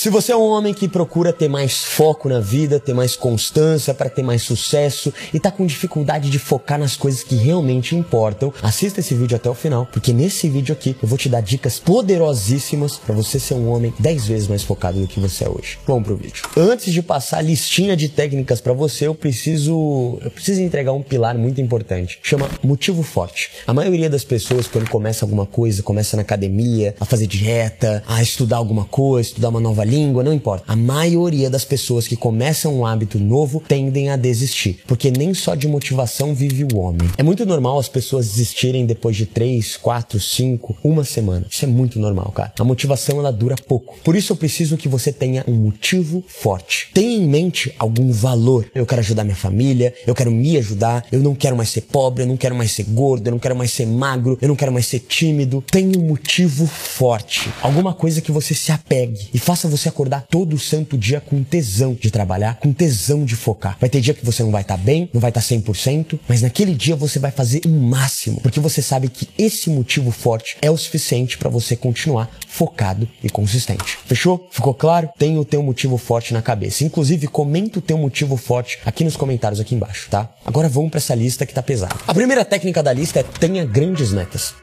[0.00, 3.92] Se você é um homem que procura ter mais foco na vida, ter mais constância
[3.92, 8.50] para ter mais sucesso e tá com dificuldade de focar nas coisas que realmente importam,
[8.62, 11.78] assista esse vídeo até o final, porque nesse vídeo aqui eu vou te dar dicas
[11.78, 15.78] poderosíssimas para você ser um homem 10 vezes mais focado do que você é hoje.
[15.86, 16.44] Vamos pro vídeo.
[16.56, 21.02] Antes de passar a listinha de técnicas para você, eu preciso eu preciso entregar um
[21.02, 22.18] pilar muito importante.
[22.22, 23.50] Chama motivo forte.
[23.66, 28.22] A maioria das pessoas quando começa alguma coisa, começa na academia, a fazer dieta, a
[28.22, 30.64] estudar alguma coisa, estudar uma nova língua, não importa.
[30.68, 35.54] A maioria das pessoas que começam um hábito novo tendem a desistir, porque nem só
[35.54, 37.10] de motivação vive o homem.
[37.18, 41.46] É muito normal as pessoas desistirem depois de 3, 4, 5, uma semana.
[41.50, 42.52] Isso é muito normal, cara.
[42.58, 43.98] A motivação ela dura pouco.
[44.04, 46.88] Por isso eu preciso que você tenha um motivo forte.
[46.94, 48.70] Tenha em mente algum valor.
[48.74, 52.22] Eu quero ajudar minha família, eu quero me ajudar, eu não quero mais ser pobre,
[52.22, 54.72] eu não quero mais ser gordo, eu não quero mais ser magro, eu não quero
[54.72, 55.64] mais ser tímido.
[55.70, 57.50] Tenha um motivo forte.
[57.62, 61.42] Alguma coisa que você se apegue e faça você você acordar todo santo dia com
[61.42, 63.76] tesão de trabalhar, com tesão de focar.
[63.80, 66.18] Vai ter dia que você não vai estar tá bem, não vai estar tá 100%,
[66.28, 70.56] mas naquele dia você vai fazer o máximo, porque você sabe que esse motivo forte
[70.60, 73.98] é o suficiente para você continuar focado e consistente.
[74.04, 74.48] Fechou?
[74.50, 75.08] Ficou claro?
[75.18, 76.84] Tem o teu motivo forte na cabeça.
[76.84, 80.28] Inclusive, comenta o teu motivo forte aqui nos comentários aqui embaixo, tá?
[80.44, 81.94] Agora vamos para essa lista que tá pesada.
[82.06, 84.54] A primeira técnica da lista é tenha grandes metas.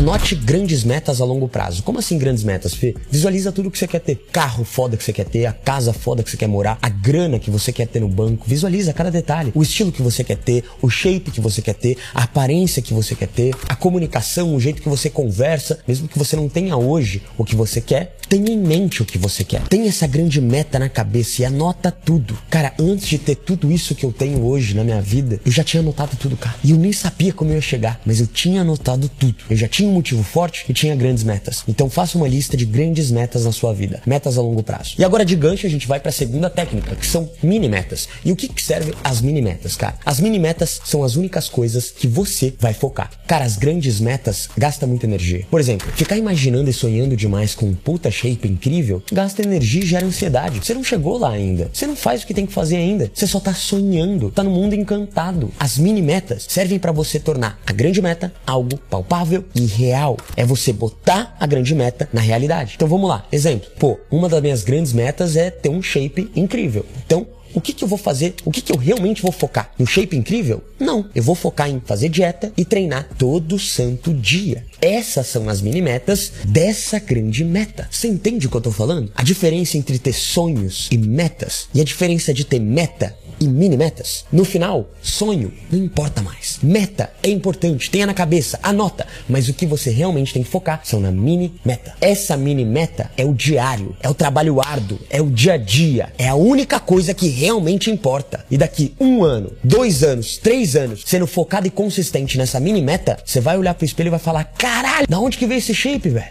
[0.00, 1.82] Anote grandes metas a longo prazo.
[1.82, 2.94] Como assim grandes metas, Fê?
[3.10, 4.16] Visualiza tudo que você quer ter.
[4.32, 7.38] Carro foda que você quer ter, a casa foda que você quer morar, a grana
[7.38, 8.46] que você quer ter no banco.
[8.48, 9.52] Visualiza cada detalhe.
[9.54, 12.94] O estilo que você quer ter, o shape que você quer ter, a aparência que
[12.94, 16.78] você quer ter, a comunicação, o jeito que você conversa, mesmo que você não tenha
[16.78, 19.60] hoje o que você quer, tenha em mente o que você quer.
[19.68, 22.38] Tenha essa grande meta na cabeça e anota tudo.
[22.48, 25.62] Cara, antes de ter tudo isso que eu tenho hoje na minha vida, eu já
[25.62, 26.56] tinha anotado tudo, cara.
[26.64, 29.34] E eu nem sabia como eu ia chegar, mas eu tinha anotado tudo.
[29.50, 31.64] Eu já tinha um motivo forte e tinha grandes metas.
[31.68, 34.94] Então faça uma lista de grandes metas na sua vida, metas a longo prazo.
[34.98, 38.08] E agora de gancho a gente vai para a segunda técnica, que são mini metas.
[38.24, 39.96] E o que, que serve as mini metas, cara?
[40.04, 43.10] As mini metas são as únicas coisas que você vai focar.
[43.26, 45.46] Cara, as grandes metas gastam muita energia.
[45.50, 49.86] Por exemplo, ficar imaginando e sonhando demais com um puta shape incrível gasta energia e
[49.86, 50.60] gera ansiedade.
[50.64, 51.70] Você não chegou lá ainda.
[51.72, 53.10] Você não faz o que tem que fazer ainda.
[53.12, 55.50] Você só tá sonhando, tá no mundo encantado.
[55.58, 60.16] As mini metas servem para você tornar a grande meta algo palpável e real.
[60.36, 62.74] É você botar a grande meta na realidade.
[62.76, 63.26] Então vamos lá.
[63.30, 63.68] Exemplo.
[63.78, 66.84] Pô, uma das minhas grandes metas é ter um shape incrível.
[67.06, 68.34] Então, o que, que eu vou fazer?
[68.44, 69.72] O que, que eu realmente vou focar?
[69.78, 70.62] No shape incrível?
[70.78, 71.08] Não.
[71.14, 74.64] Eu vou focar em fazer dieta e treinar todo santo dia.
[74.80, 77.88] Essas são as mini metas dessa grande meta.
[77.90, 79.10] Você entende o que eu tô falando?
[79.14, 83.76] A diferença entre ter sonhos e metas e a diferença de ter meta e mini
[83.76, 84.24] metas.
[84.30, 86.58] No final, sonho não importa mais.
[86.62, 90.80] Meta é importante, tenha na cabeça, anota, mas o que você realmente tem que focar
[90.84, 91.94] são na mini meta.
[92.00, 96.12] Essa mini meta é o diário, é o trabalho árduo, é o dia a dia,
[96.18, 98.44] é a única coisa que realmente importa.
[98.50, 103.18] E daqui um ano, dois anos, três anos, sendo focado e consistente nessa mini meta,
[103.24, 106.10] você vai olhar pro espelho e vai falar: caralho, da onde que veio esse shape,
[106.10, 106.26] velho?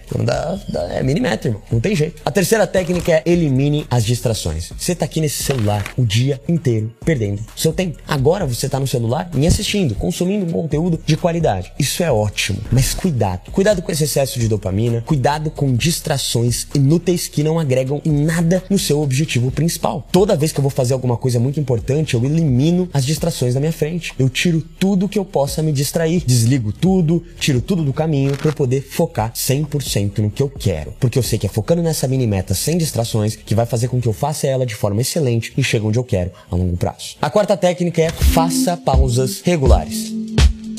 [0.92, 1.62] é mini meta, irmão.
[1.72, 2.22] Não tem jeito.
[2.24, 4.72] A terceira técnica é elimine as distrações.
[4.78, 7.98] Você tá aqui nesse celular o dia inteiro perdendo seu tempo.
[8.08, 11.72] Agora você está no celular me assistindo, consumindo um conteúdo de qualidade.
[11.80, 13.52] Isso é ótimo, mas cuidado.
[13.52, 18.80] Cuidado com esse excesso de dopamina, cuidado com distrações inúteis que não agregam nada no
[18.80, 20.08] seu objetivo principal.
[20.12, 23.60] Toda vez que eu vou fazer alguma coisa muito importante, eu elimino as distrações da
[23.60, 24.14] minha frente.
[24.18, 28.50] Eu tiro tudo que eu possa me distrair, desligo tudo, tiro tudo do caminho para
[28.50, 30.94] eu poder focar 100% no que eu quero.
[31.00, 34.02] Porque eu sei que é focando nessa mini meta sem distrações que vai fazer com
[34.02, 36.89] que eu faça ela de forma excelente e chegue onde eu quero a longo prazo.
[37.22, 40.19] A quarta técnica é faça pausas regulares.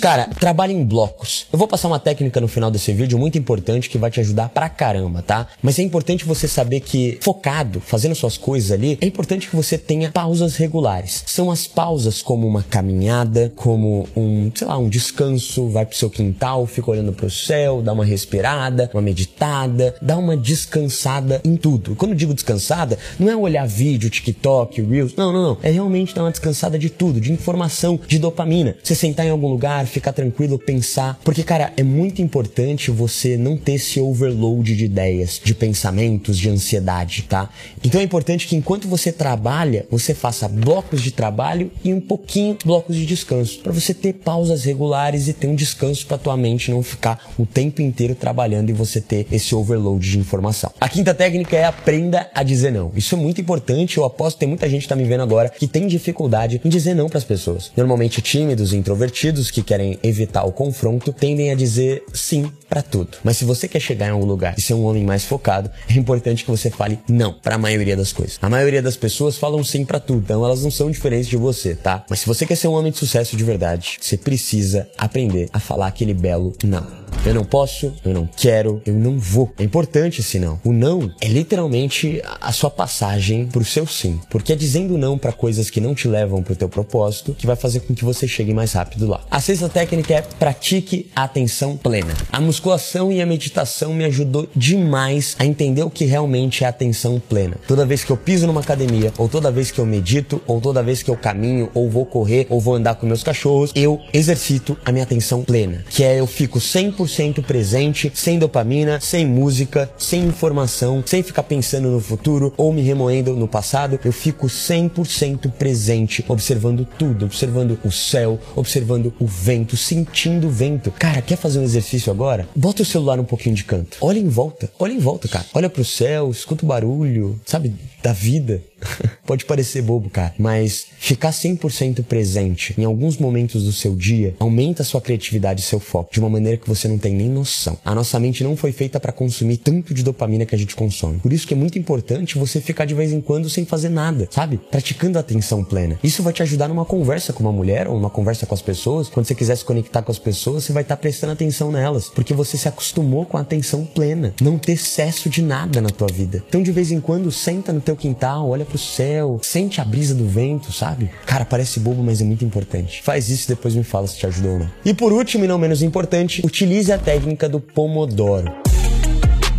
[0.01, 1.47] Cara, trabalhe em blocos.
[1.53, 4.49] Eu vou passar uma técnica no final desse vídeo muito importante que vai te ajudar
[4.49, 5.47] pra caramba, tá?
[5.63, 9.77] Mas é importante você saber que focado, fazendo suas coisas ali, é importante que você
[9.77, 11.23] tenha pausas regulares.
[11.27, 16.09] São as pausas como uma caminhada, como um, sei lá, um descanso, vai pro seu
[16.09, 21.95] quintal, fica olhando pro céu, dá uma respirada, uma meditada, dá uma descansada em tudo.
[21.95, 25.59] Quando digo descansada, não é olhar vídeo, TikTok, Reels, não, não, não.
[25.63, 28.77] É realmente dar uma descansada de tudo, de informação, de dopamina.
[28.83, 31.19] Você sentar em algum lugar, ficar tranquilo, pensar.
[31.25, 36.49] Porque, cara, é muito importante você não ter esse overload de ideias, de pensamentos, de
[36.49, 37.51] ansiedade, tá?
[37.85, 42.57] Então é importante que enquanto você trabalha, você faça blocos de trabalho e um pouquinho
[42.65, 46.71] blocos de descanso, para você ter pausas regulares e ter um descanso para tua mente
[46.71, 50.71] não ficar o tempo inteiro trabalhando e você ter esse overload de informação.
[50.81, 52.93] A quinta técnica é aprenda a dizer não.
[52.95, 55.49] Isso é muito importante, eu aposto que tem muita gente que tá me vendo agora
[55.49, 57.73] que tem dificuldade em dizer não para as pessoas.
[57.77, 63.19] Normalmente tímidos introvertidos que querem querem evitar o confronto tendem a dizer sim para tudo.
[63.25, 65.95] Mas se você quer chegar em algum lugar e ser um homem mais focado, é
[65.95, 68.39] importante que você fale não para a maioria das coisas.
[68.41, 71.75] A maioria das pessoas falam sim para tudo, então elas não são diferentes de você,
[71.75, 72.05] tá?
[72.09, 75.59] Mas se você quer ser um homem de sucesso de verdade, você precisa aprender a
[75.59, 77.00] falar aquele belo não.
[77.25, 79.53] Eu não posso, eu não quero, eu não vou.
[79.59, 80.59] É importante esse não.
[80.65, 84.19] O não é literalmente a sua passagem pro seu sim.
[84.31, 87.57] Porque é dizendo não para coisas que não te levam pro teu propósito que vai
[87.57, 89.21] fazer com que você chegue mais rápido lá.
[89.31, 92.15] A sexta técnica é pratique a atenção plena.
[92.33, 97.21] A musculação e a meditação me ajudou demais a entender o que realmente é atenção
[97.21, 97.59] plena.
[97.69, 100.83] Toda vez que eu piso numa academia, ou toda vez que eu medito, ou toda
[100.83, 104.77] vez que eu caminho, ou vou correr, ou vou andar com meus cachorros, eu exercito
[104.87, 109.91] a minha atenção plena, que é eu fico 100% 100% presente, sem dopamina, sem música,
[109.99, 113.99] sem informação, sem ficar pensando no futuro ou me remoendo no passado.
[114.05, 120.91] Eu fico 100% presente, observando tudo, observando o céu, observando o vento, sentindo o vento.
[120.93, 122.49] Cara, quer fazer um exercício agora?
[122.55, 123.97] Bota o celular um pouquinho de canto.
[124.01, 125.47] Olha em volta, olha em volta, cara.
[125.53, 128.63] Olha pro céu, escuta o barulho, sabe, da vida.
[129.27, 134.85] Pode parecer bobo, cara, mas ficar 100% presente em alguns momentos do seu dia aumenta
[134.85, 137.79] sua criatividade e seu foco de uma maneira que você não tem nem noção.
[137.85, 141.19] A nossa mente não foi feita para consumir tanto de dopamina que a gente consome.
[141.19, 144.29] Por isso que é muito importante você ficar de vez em quando sem fazer nada,
[144.31, 144.61] sabe?
[144.71, 145.99] Praticando a atenção plena.
[146.03, 149.09] Isso vai te ajudar numa conversa com uma mulher ou numa conversa com as pessoas.
[149.09, 152.09] Quando você quiser se conectar com as pessoas, você vai estar tá prestando atenção nelas,
[152.09, 156.09] porque você se acostumou com a atenção plena, não ter excesso de nada na tua
[156.09, 156.43] vida.
[156.49, 160.15] Então de vez em quando senta no teu quintal, olha pro céu, sente a brisa
[160.15, 161.11] do vento, sabe?
[161.27, 163.03] Cara, parece bobo, mas é muito importante.
[163.03, 164.71] Faz isso e depois me fala se te ajudou ou não.
[164.85, 168.70] E por último e não menos importante, utilize a técnica do Pomodoro.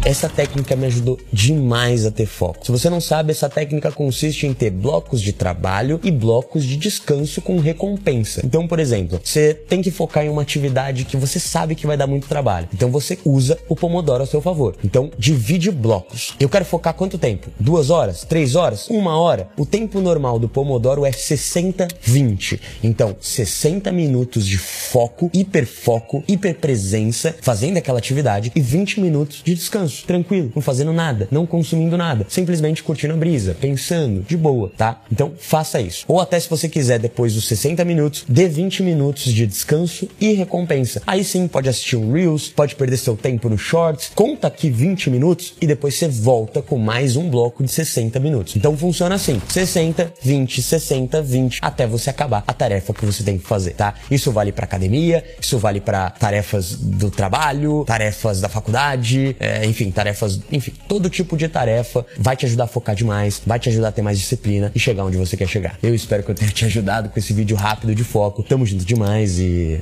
[0.03, 2.65] Essa técnica me ajudou demais a ter foco.
[2.65, 6.75] Se você não sabe, essa técnica consiste em ter blocos de trabalho e blocos de
[6.75, 8.42] descanso com recompensa.
[8.44, 11.95] Então, por exemplo, você tem que focar em uma atividade que você sabe que vai
[11.95, 12.68] dar muito trabalho.
[12.74, 14.75] Então você usa o Pomodoro a seu favor.
[14.83, 16.33] Então, divide blocos.
[16.39, 17.50] Eu quero focar quanto tempo?
[17.59, 18.25] Duas horas?
[18.25, 18.88] Três horas?
[18.89, 19.50] Uma hora?
[19.56, 22.59] O tempo normal do Pomodoro é 60-20.
[22.83, 29.90] Então, 60 minutos de foco, hiperfoco, hiperpresença, fazendo aquela atividade e 20 minutos de descanso
[30.03, 35.01] tranquilo, não fazendo nada, não consumindo nada, simplesmente curtindo a brisa, pensando, de boa, tá?
[35.11, 36.05] Então faça isso.
[36.07, 40.33] Ou até se você quiser, depois dos 60 minutos, dê 20 minutos de descanso e
[40.33, 41.01] recompensa.
[41.05, 45.09] Aí sim, pode assistir um Reels, pode perder seu tempo no Shorts, conta aqui 20
[45.09, 48.55] minutos e depois você volta com mais um bloco de 60 minutos.
[48.55, 53.38] Então funciona assim: 60, 20, 60, 20, até você acabar a tarefa que você tem
[53.38, 53.93] que fazer, tá?
[54.09, 59.80] Isso vale para academia, isso vale para tarefas do trabalho, tarefas da faculdade, é, enfim,
[59.81, 63.69] enfim, tarefas, enfim, todo tipo de tarefa vai te ajudar a focar demais, vai te
[63.69, 65.77] ajudar a ter mais disciplina e chegar onde você quer chegar.
[65.81, 68.43] Eu espero que eu tenha te ajudado com esse vídeo rápido de foco.
[68.43, 69.81] Tamo junto demais e.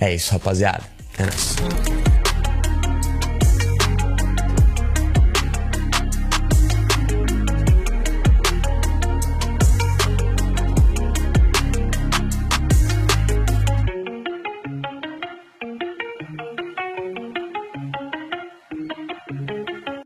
[0.00, 0.84] É isso, rapaziada.
[1.18, 2.07] É nóis.